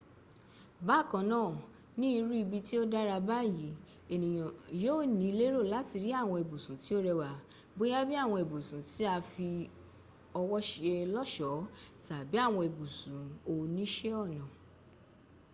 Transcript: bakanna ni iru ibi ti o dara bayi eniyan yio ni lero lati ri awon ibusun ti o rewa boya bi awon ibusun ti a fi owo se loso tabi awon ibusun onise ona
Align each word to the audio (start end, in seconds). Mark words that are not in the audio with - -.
bakanna 0.87 1.43
ni 1.99 2.07
iru 2.17 2.31
ibi 2.43 2.57
ti 2.67 2.73
o 2.81 2.83
dara 2.93 3.15
bayi 3.29 3.69
eniyan 4.13 4.51
yio 4.81 4.95
ni 5.19 5.27
lero 5.39 5.61
lati 5.71 5.95
ri 6.03 6.11
awon 6.21 6.39
ibusun 6.43 6.75
ti 6.83 6.89
o 6.97 6.99
rewa 7.07 7.29
boya 7.77 7.99
bi 8.07 8.13
awon 8.23 8.39
ibusun 8.45 8.81
ti 8.91 9.01
a 9.15 9.17
fi 9.31 9.49
owo 10.39 10.57
se 10.69 10.93
loso 11.13 11.49
tabi 12.07 12.35
awon 12.45 12.63
ibusun 12.69 13.21
onise 13.55 14.09
ona 14.23 14.43